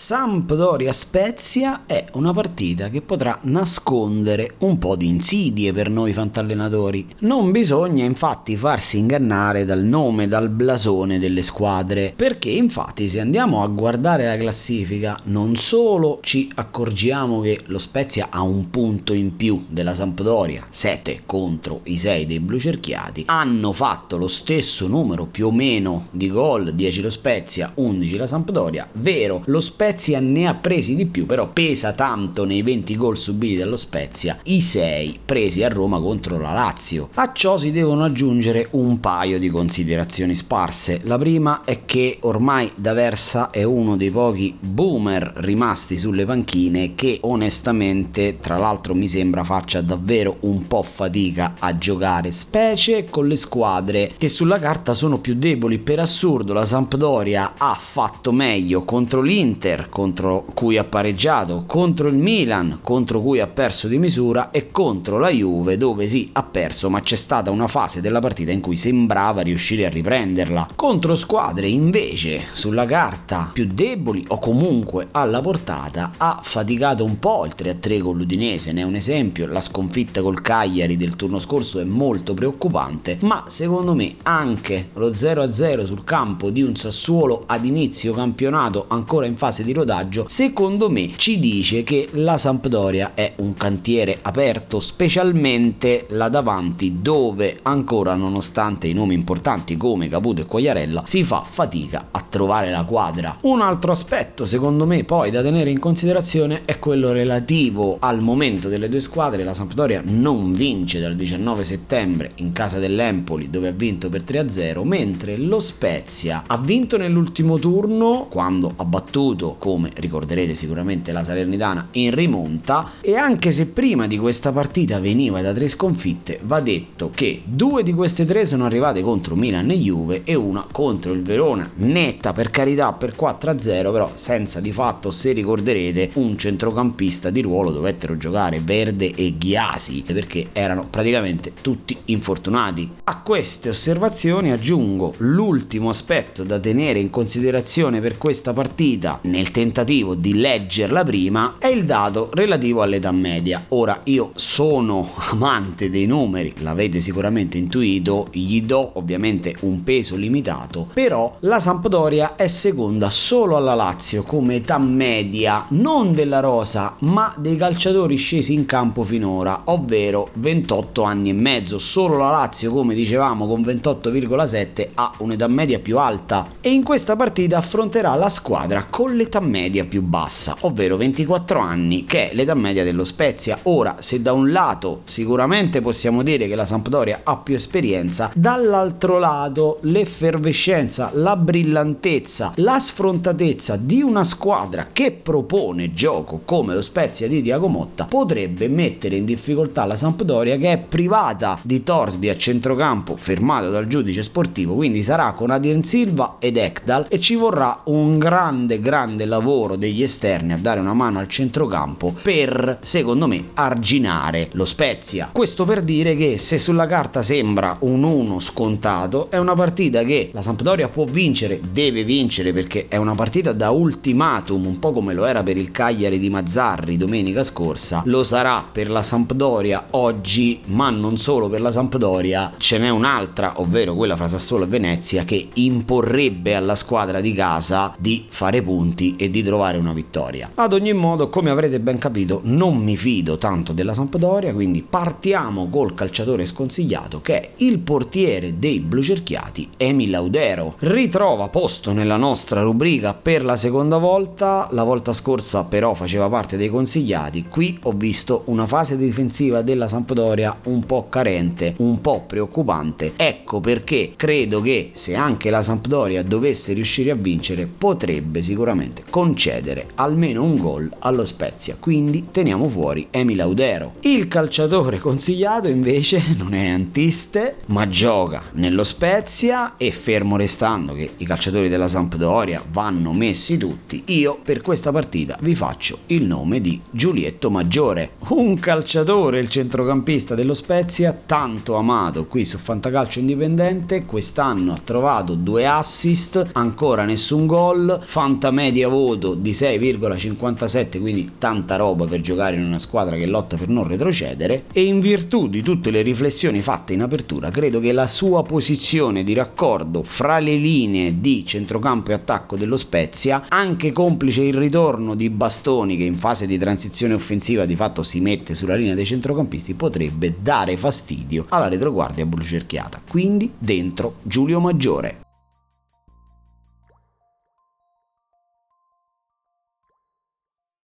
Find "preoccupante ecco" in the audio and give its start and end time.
262.26-263.60